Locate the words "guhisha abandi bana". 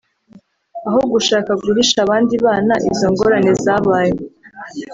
1.63-2.75